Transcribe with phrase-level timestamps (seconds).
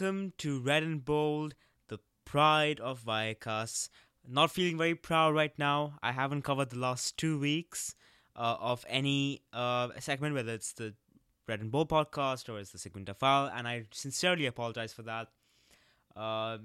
[0.00, 1.54] Welcome to Red and Bold,
[1.88, 3.90] the pride of Viacast.
[4.26, 5.98] Not feeling very proud right now.
[6.02, 7.94] I haven't covered the last two weeks
[8.34, 10.94] uh, of any uh, segment, whether it's the
[11.46, 15.28] Red and Bold podcast or it's the Segmenta file, and I sincerely apologize for that.
[16.16, 16.58] Uh,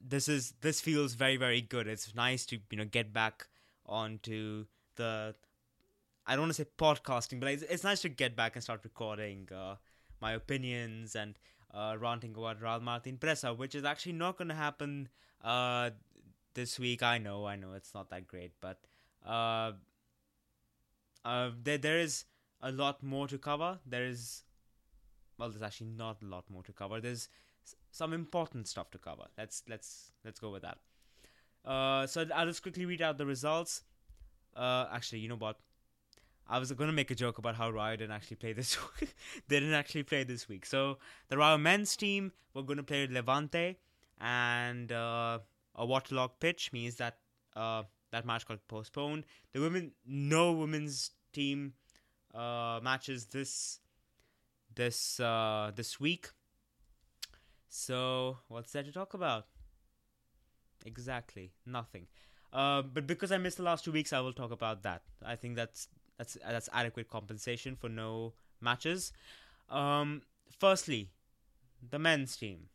[0.00, 1.88] this is this feels very very good.
[1.88, 3.48] It's nice to you know get back
[3.86, 5.34] onto the
[6.28, 8.82] I don't want to say podcasting, but it's, it's nice to get back and start
[8.84, 9.74] recording uh,
[10.20, 11.34] my opinions and
[11.72, 15.08] uh, ranting about Real Martin Presa, which is actually not going to happen
[15.42, 15.90] uh,
[16.54, 17.02] this week.
[17.02, 18.80] I know, I know, it's not that great, but
[19.26, 19.72] uh,
[21.24, 22.24] uh, there there is
[22.62, 23.78] a lot more to cover.
[23.86, 24.42] There is,
[25.38, 27.00] well, there's actually not a lot more to cover.
[27.00, 27.28] There's
[27.90, 29.24] some important stuff to cover.
[29.38, 30.78] Let's let's let's go with that.
[31.64, 33.82] Uh, so I'll just quickly read out the results.
[34.56, 35.58] Uh, actually, you know what?
[36.50, 38.76] I was gonna make a joke about how Rayo didn't actually play this.
[39.00, 39.14] week.
[39.46, 40.66] they didn't actually play this week.
[40.66, 40.98] So
[41.28, 43.76] the Rayo men's team were gonna play Levante,
[44.20, 45.38] and uh,
[45.76, 47.18] a waterlogged pitch means that
[47.54, 49.24] uh, that match got postponed.
[49.52, 51.74] The women, no women's team
[52.34, 53.78] uh, matches this
[54.74, 56.30] this uh, this week.
[57.68, 59.46] So what's there to talk about?
[60.84, 62.08] Exactly nothing.
[62.52, 65.02] Uh, but because I missed the last two weeks, I will talk about that.
[65.24, 65.86] I think that's
[66.20, 69.12] that's that's adequate compensation for no matches.
[69.70, 70.20] Um,
[70.58, 71.08] firstly,
[71.88, 72.68] the men's team.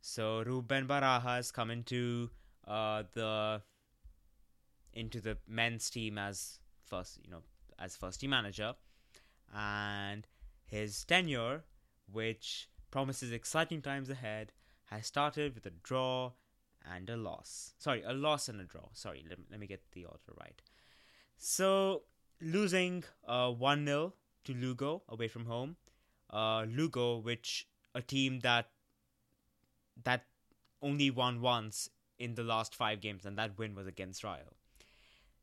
[0.00, 2.30] So Ruben Baraja has come into
[2.66, 3.60] uh, the
[4.94, 7.42] into the men's team as first, you know,
[7.78, 8.74] as first team manager,
[9.54, 10.26] and
[10.64, 11.64] his tenure,
[12.10, 14.52] which promises exciting times ahead,
[14.86, 16.32] has started with a draw
[16.90, 17.74] and a loss.
[17.78, 18.88] Sorry, a loss and a draw.
[18.94, 20.62] Sorry, let, let me get the order right.
[21.36, 22.02] So
[22.40, 24.14] losing uh, 1 0
[24.44, 25.76] to Lugo away from home.
[26.30, 28.70] Uh, Lugo, which a team that
[30.02, 30.26] that
[30.82, 31.88] only won once
[32.18, 34.54] in the last five games, and that win was against Rayo.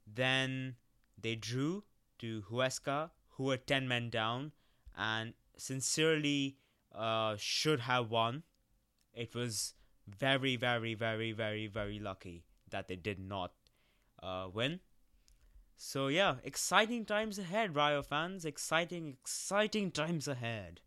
[0.05, 0.75] Then
[1.19, 1.83] they drew
[2.19, 4.51] to Huesca, who were 10 men down,
[4.95, 6.57] and sincerely
[6.93, 8.43] uh, should have won.
[9.13, 9.73] It was
[10.07, 13.53] very, very, very, very, very lucky that they did not
[14.21, 14.79] uh, win.
[15.75, 18.45] So yeah, exciting times ahead, Rayo fans.
[18.45, 20.81] Exciting, exciting times ahead.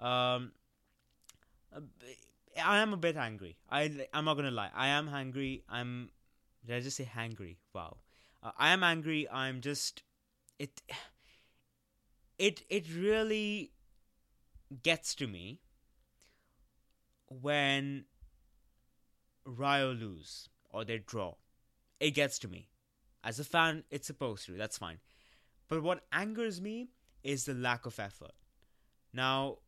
[0.00, 0.52] Um,
[2.62, 3.56] I am a bit angry.
[3.70, 4.70] I I'm not gonna lie.
[4.74, 5.64] I am angry.
[5.68, 6.10] I'm.
[6.66, 7.56] Did I just say hangry?
[7.72, 7.98] Wow.
[8.42, 9.28] Uh, I am angry.
[9.30, 10.02] I'm just.
[10.58, 10.82] It.
[12.38, 13.72] It it really
[14.82, 15.60] gets to me
[17.28, 18.06] when
[19.44, 21.34] Rayo lose or they draw.
[22.00, 22.68] It gets to me.
[23.24, 24.52] As a fan, it's supposed to.
[24.52, 24.98] That's fine.
[25.68, 26.88] But what angers me
[27.22, 28.32] is the lack of effort.
[29.12, 29.58] Now,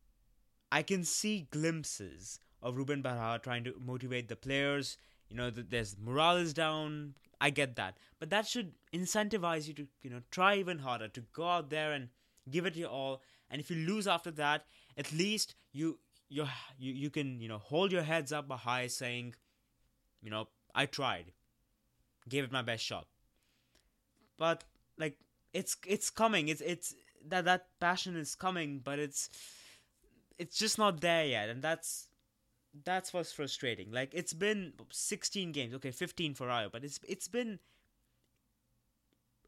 [0.71, 4.97] I can see glimpses of Ruben Baraja trying to motivate the players.
[5.29, 7.15] You know, there's morale is down.
[7.39, 11.21] I get that, but that should incentivize you to you know try even harder to
[11.33, 12.07] go out there and
[12.49, 13.21] give it your all.
[13.49, 14.65] And if you lose after that,
[14.97, 15.99] at least you
[16.29, 19.35] you you you can you know hold your heads up high, saying,
[20.21, 21.33] you know, I tried,
[22.29, 23.07] gave it my best shot
[24.37, 24.63] but
[24.97, 25.17] like
[25.53, 26.47] it's it's coming.
[26.49, 26.93] It's it's
[27.27, 29.29] that that passion is coming but it's
[30.37, 31.49] it's just not there yet.
[31.49, 32.07] And that's
[32.83, 33.91] that's what's frustrating.
[33.91, 35.73] Like it's been 16 games.
[35.75, 37.59] Okay 15 for Rayo but it's it's been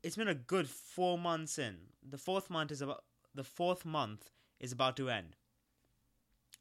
[0.03, 1.75] it's been a good 4 months in.
[2.09, 3.03] The fourth month is about
[3.35, 5.35] the fourth month is about to end.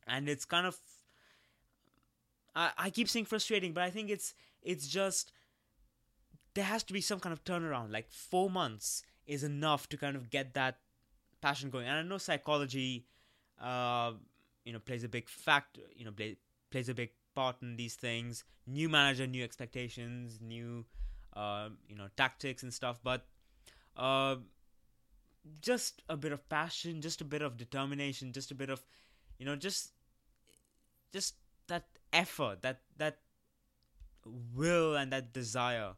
[0.06, 0.76] And it's kind of
[2.54, 5.30] I, I keep saying frustrating but I think it's it's just
[6.56, 7.92] there has to be some kind of turnaround.
[7.92, 10.78] Like four months is enough to kind of get that
[11.42, 11.86] passion going.
[11.86, 13.06] And I know psychology,
[13.60, 14.12] uh,
[14.64, 15.82] you know, plays a big factor.
[15.94, 16.38] You know, play,
[16.70, 18.42] plays a big part in these things.
[18.66, 20.86] New manager, new expectations, new,
[21.34, 23.00] uh, you know, tactics and stuff.
[23.04, 23.26] But
[23.94, 24.36] uh,
[25.60, 28.82] just a bit of passion, just a bit of determination, just a bit of,
[29.38, 29.92] you know, just,
[31.12, 31.34] just
[31.68, 31.84] that
[32.14, 33.18] effort, that that
[34.54, 35.92] will and that desire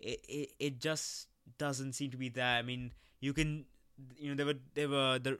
[0.00, 2.58] it, it, it just doesn't seem to be there.
[2.58, 3.66] I mean, you can,
[4.16, 5.38] you know, there were there were the,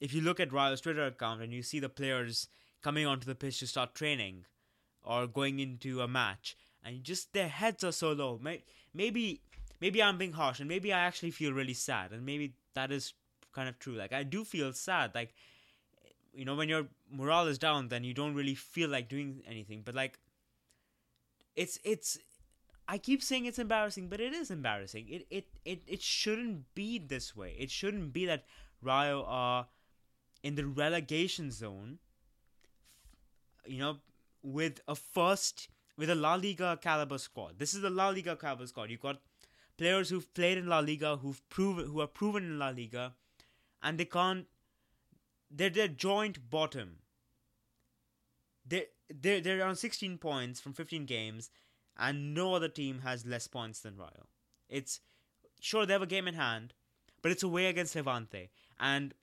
[0.00, 2.48] if you look at Rayo's Twitter account and you see the players
[2.82, 4.44] coming onto the pitch to start training,
[5.02, 8.40] or going into a match, and just their heads are so low.
[8.94, 9.40] Maybe
[9.80, 13.14] maybe I'm being harsh, and maybe I actually feel really sad, and maybe that is
[13.52, 13.94] kind of true.
[13.94, 15.34] Like I do feel sad, like
[16.38, 19.82] you know, when your morale is down, then you don't really feel like doing anything.
[19.84, 20.18] But like,
[21.56, 22.18] it's it's
[22.88, 25.06] I keep saying it's embarrassing, but it is embarrassing.
[25.10, 27.54] It it it, it shouldn't be this way.
[27.58, 28.46] It shouldn't be that
[28.82, 29.68] Rayo are
[30.42, 31.98] in the relegation zone,
[33.66, 33.98] you know,
[34.42, 35.68] with a first
[35.98, 37.58] with a La Liga caliber squad.
[37.58, 38.90] This is the La Liga caliber squad.
[38.90, 39.20] You've got
[39.76, 43.12] players who've played in La Liga, who've proven who are proven in La Liga,
[43.82, 44.46] and they can't.
[45.50, 47.00] They're they're joint bottom.
[48.66, 51.50] They they they're on 16 points from 15 games,
[51.98, 54.26] and no other team has less points than Rayo.
[54.68, 55.00] It's
[55.60, 56.74] sure they have a game in hand,
[57.22, 59.14] but it's away against Levante, and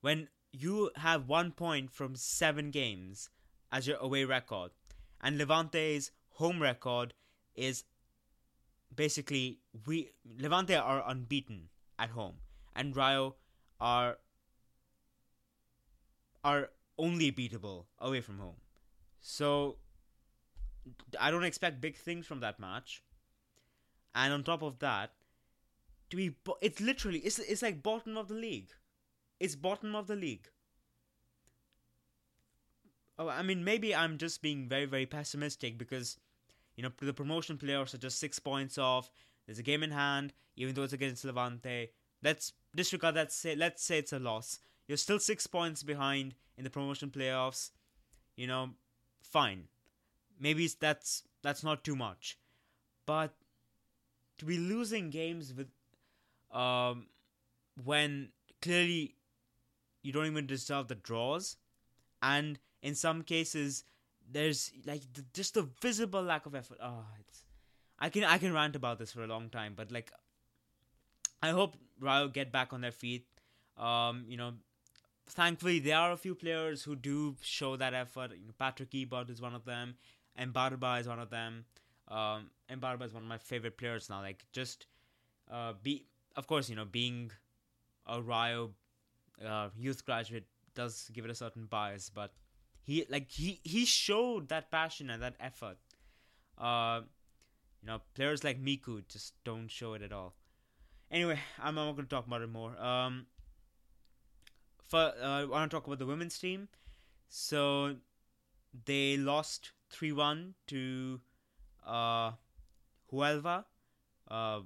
[0.00, 3.30] when you have one point from seven games
[3.72, 4.70] as your away record,
[5.20, 7.14] and Levante's home record
[7.54, 7.84] is
[8.94, 11.68] basically we Levante are unbeaten
[11.98, 12.34] at home,
[12.74, 13.36] and Rayo
[13.80, 14.18] are
[16.44, 18.56] are only beatable away from home.
[19.20, 19.76] So
[21.20, 23.02] I don't expect big things from that match.
[24.14, 25.12] And on top of that,
[26.10, 28.70] to be it's literally it's it's like bottom of the league.
[29.40, 30.48] It's bottom of the league.
[33.18, 36.18] Oh, I mean, maybe I'm just being very, very pessimistic because,
[36.76, 39.10] you know, the promotion players are just six points off.
[39.46, 41.90] There's a game in hand, even though it's against Levante.
[42.22, 43.32] Let's disregard that.
[43.32, 44.58] Say, let's say it's a loss.
[44.88, 47.70] You're still six points behind in the promotion playoffs.
[48.36, 48.70] You know,
[49.22, 49.68] fine.
[50.38, 52.38] Maybe that's that's not too much,
[53.06, 53.34] but
[54.38, 55.68] to be losing games with,
[56.50, 57.06] um,
[57.82, 59.14] when clearly
[60.02, 61.56] you don't even deserve the draws,
[62.22, 63.84] and in some cases
[64.30, 66.78] there's like the, just the visible lack of effort.
[66.82, 67.44] Oh, it's
[67.98, 70.10] I can I can rant about this for a long time, but like
[71.42, 73.26] I hope Rayo get back on their feet.
[73.76, 74.54] Um, you know,
[75.26, 78.32] thankfully there are a few players who do show that effort.
[78.32, 79.96] You know, Patrick Ebert is one of them,
[80.36, 81.64] and Barba is one of them.
[82.08, 84.20] Um, and Barba is one of my favorite players now.
[84.20, 84.86] Like just
[85.50, 87.30] uh, be of course you know being
[88.06, 88.70] a Rio
[89.44, 92.32] uh, youth graduate does give it a certain bias, but
[92.82, 95.78] he like he he showed that passion and that effort.
[96.58, 97.00] Uh,
[97.82, 100.34] you know, players like Miku just don't show it at all.
[101.10, 102.78] Anyway, I'm not going to talk about it more.
[102.80, 103.26] Um,
[104.82, 106.68] for uh, I want to talk about the women's team.
[107.28, 107.96] So
[108.86, 111.20] they lost three one to
[111.86, 112.32] uh,
[113.12, 113.64] Huelva.
[114.28, 114.60] Uh,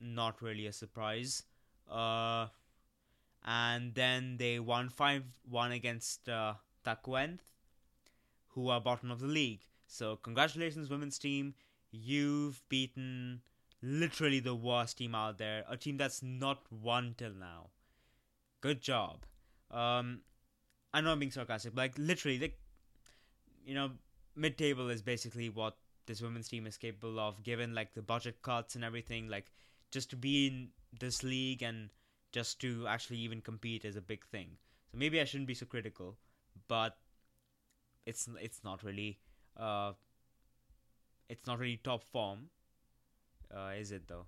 [0.00, 1.42] not really a surprise.
[1.90, 2.46] Uh,
[3.44, 6.54] and then they won five one against uh,
[8.48, 9.60] who are bottom of the league.
[9.86, 11.54] So, congratulations, women's team.
[11.90, 13.42] You've beaten
[13.82, 17.68] literally the worst team out there, a team that's not won till now.
[18.60, 19.26] Good job.
[19.70, 20.20] Um,
[20.92, 22.58] I know I'm being sarcastic, but like literally, like
[23.66, 23.90] you know,
[24.36, 25.76] mid-table is basically what
[26.06, 29.28] this women's team is capable of, given like the budget cuts and everything.
[29.28, 29.50] Like,
[29.90, 31.90] just to be in this league and
[32.32, 34.48] just to actually even compete is a big thing.
[34.90, 36.16] So maybe I shouldn't be so critical,
[36.68, 36.96] but
[38.06, 39.18] it's it's not really
[39.56, 39.92] uh,
[41.28, 42.50] it's not really top form,
[43.54, 44.26] uh, is it though?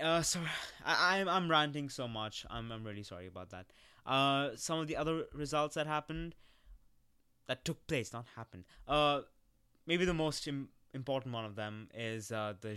[0.00, 0.40] Uh, so
[0.84, 2.44] I'm I'm ranting so much.
[2.50, 3.66] I'm I'm really sorry about that.
[4.04, 6.34] Uh, some of the other results that happened,
[7.50, 8.64] that took place, not happened.
[8.86, 9.22] Uh,
[9.84, 12.74] maybe the most Im- important one of them is uh the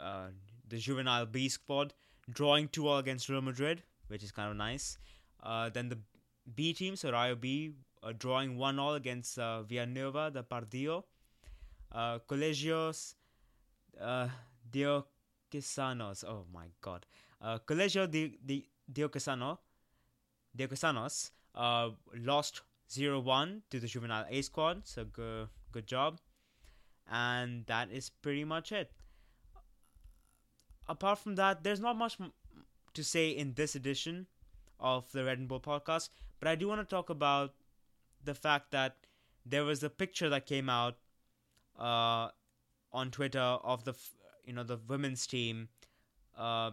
[0.00, 0.26] uh
[0.68, 1.94] the juvenile B squad
[2.38, 4.98] drawing two all against Real Madrid, which is kind of nice.
[5.42, 5.98] Uh, then the
[6.56, 11.04] B team, so Rayo B uh, drawing one all against uh, Villanueva de Pardillo.
[11.92, 13.14] Uh, Colegios
[14.00, 14.28] uh,
[14.70, 16.24] Diocesanos.
[16.24, 17.06] Oh my god.
[17.40, 19.58] Uh, Colegio Di, Di, Diocesano,
[20.56, 24.86] Diocesanos uh, lost 0 1 to the Juvenile A squad.
[24.86, 26.20] So good, good job.
[27.10, 28.92] And that is pretty much it.
[30.88, 32.18] Apart from that, there's not much
[32.94, 34.26] to say in this edition
[34.80, 36.08] of the Red and Bold podcast,
[36.40, 37.54] but I do want to talk about
[38.24, 38.96] the fact that
[39.44, 40.96] there was a picture that came out
[41.78, 42.28] uh,
[42.92, 43.94] on Twitter of the
[44.44, 45.68] you know the women's team,
[46.38, 46.70] uh,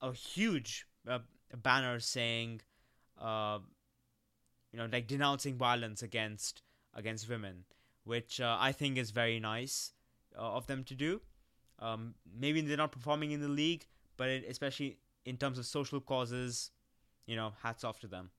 [0.00, 1.18] a huge uh,
[1.62, 2.60] banner saying,
[3.20, 3.58] uh,
[4.72, 6.62] you know, like denouncing violence against
[6.94, 7.64] against women,
[8.04, 9.92] which uh, I think is very nice
[10.38, 11.20] uh, of them to do.
[11.78, 13.86] Um, maybe they're not performing in the league,
[14.16, 16.70] but it, especially in terms of social causes,
[17.26, 18.30] you know, hats off to them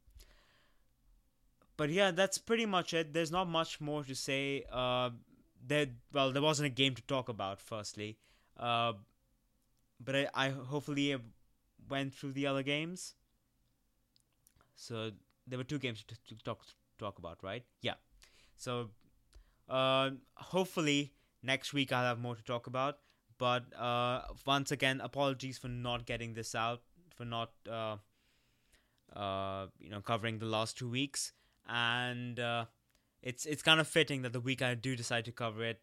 [1.78, 3.14] but yeah, that's pretty much it.
[3.14, 4.64] There's not much more to say.
[4.72, 5.12] Uh,
[5.66, 7.60] there, well, there wasn't a game to talk about.
[7.60, 8.18] Firstly,
[8.60, 8.94] uh,
[10.04, 11.16] but I, I hopefully
[11.90, 13.16] went through the other games.
[14.76, 15.12] So
[15.48, 16.64] there were two games to, to talk
[17.00, 17.64] talk about, right?
[17.82, 17.96] Yeah.
[18.56, 18.90] So
[19.70, 23.00] uh, hopefully next week I'll have more to talk about.
[23.38, 26.82] But uh, once again, apologies for not getting this out,
[27.16, 27.98] for not uh,
[29.16, 31.34] uh, you know, covering the last two weeks,
[31.68, 32.66] and uh,
[33.22, 35.82] it's it's kind of fitting that the week I do decide to cover it,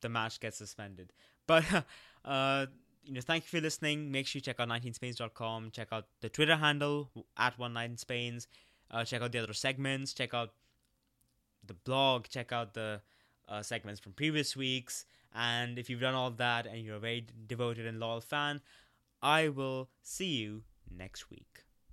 [0.00, 1.12] the match gets suspended.
[1.46, 1.64] But
[2.24, 2.66] uh,
[3.04, 4.10] you know, thank you for listening.
[4.10, 5.70] Make sure you check out 19spains.com.
[5.70, 8.46] Check out the Twitter handle at one night in Spains.
[8.90, 10.12] Uh, check out the other segments.
[10.12, 10.52] Check out
[11.66, 12.26] the blog.
[12.28, 13.00] Check out the
[13.48, 15.04] uh, segments from previous weeks.
[15.34, 18.60] And if you've done all that and you're a very devoted and loyal fan,
[19.22, 21.64] I will see you next week.